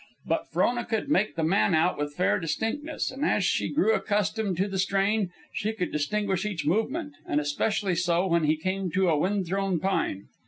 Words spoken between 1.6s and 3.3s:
out with fair distinctness; and